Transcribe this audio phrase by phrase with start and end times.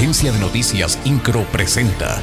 [0.00, 2.22] Agencia de Noticias Incro presenta.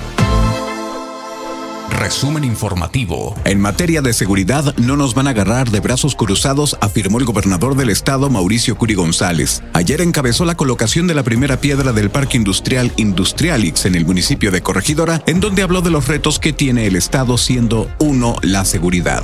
[1.91, 3.35] Resumen informativo.
[3.45, 7.75] En materia de seguridad, no nos van a agarrar de brazos cruzados, afirmó el gobernador
[7.75, 9.61] del estado, Mauricio Curi González.
[9.73, 14.49] Ayer encabezó la colocación de la primera piedra del Parque Industrial Industrialix en el municipio
[14.49, 18.65] de Corregidora, en donde habló de los retos que tiene el estado, siendo uno la
[18.65, 19.21] seguridad.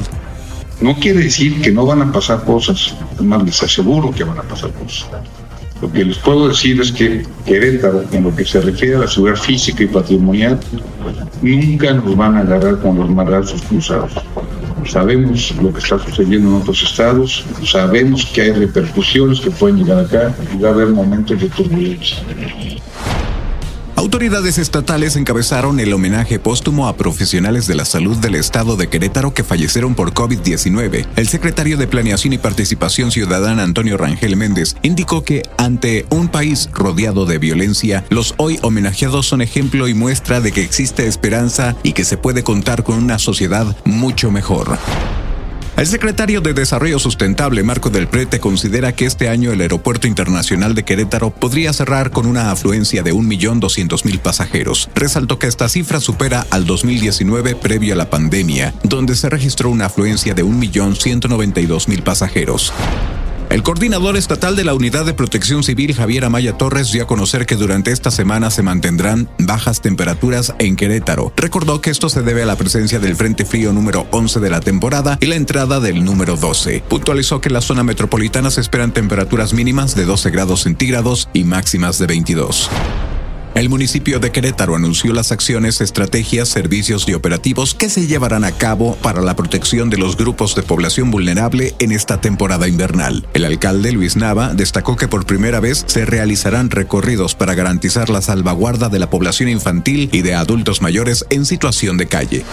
[0.80, 4.44] No quiere decir que no van a pasar cosas, además les aseguro que van a
[4.44, 5.08] pasar cosas.
[5.82, 9.08] Lo que les puedo decir es que Querétaro, en lo que se refiere a la
[9.08, 10.60] seguridad física y patrimonial,
[11.42, 14.14] nunca nos van a agarrar con los marrazos cruzados.
[14.86, 20.00] Sabemos lo que está sucediendo en otros estados, sabemos que hay repercusiones que pueden llegar
[20.00, 22.18] acá y va a haber momentos de turbulencia.
[24.04, 29.34] Autoridades estatales encabezaron el homenaje póstumo a profesionales de la salud del estado de Querétaro
[29.34, 31.08] que fallecieron por COVID-19.
[31.16, 36.70] El secretario de Planeación y Participación Ciudadana Antonio Rangel Méndez indicó que ante un país
[36.74, 41.94] rodeado de violencia, los hoy homenajeados son ejemplo y muestra de que existe esperanza y
[41.94, 44.78] que se puede contar con una sociedad mucho mejor.
[45.76, 50.76] El secretario de Desarrollo Sustentable, Marco del Prete, considera que este año el Aeropuerto Internacional
[50.76, 54.90] de Querétaro podría cerrar con una afluencia de 1.200.000 pasajeros.
[54.94, 59.88] Resaltó que esta cifra supera al 2019 previo a la pandemia, donde se registró una
[59.88, 62.72] afluencia de 1.192.000 pasajeros.
[63.54, 67.46] El coordinador estatal de la Unidad de Protección Civil, Javier Amaya Torres, dio a conocer
[67.46, 71.32] que durante esta semana se mantendrán bajas temperaturas en Querétaro.
[71.38, 74.60] Recordó que esto se debe a la presencia del Frente Frío número 11 de la
[74.60, 76.84] temporada y la entrada del número 12.
[76.90, 81.44] Puntualizó que en la zona metropolitana se esperan temperaturas mínimas de 12 grados centígrados y
[81.44, 82.72] máximas de 22.
[83.56, 88.52] El municipio de Querétaro anunció las acciones, estrategias, servicios y operativos que se llevarán a
[88.52, 93.28] cabo para la protección de los grupos de población vulnerable en esta temporada invernal.
[93.36, 98.24] El alcalde Luis Nava destacó que por primera vez se realizarán recorridos para garantizar la
[98.24, 102.46] salvaguarda de la población infantil y de adultos mayores en situación de calle.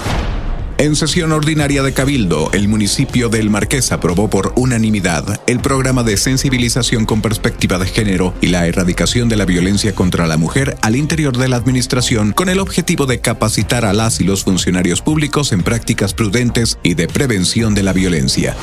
[0.81, 6.17] En sesión ordinaria de Cabildo, el municipio del Marqués aprobó por unanimidad el programa de
[6.17, 10.97] sensibilización con perspectiva de género y la erradicación de la violencia contra la mujer al
[10.97, 15.53] interior de la administración con el objetivo de capacitar a las y los funcionarios públicos
[15.53, 18.57] en prácticas prudentes y de prevención de la violencia.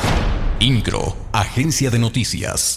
[0.60, 2.76] INCRO, Agencia de Noticias.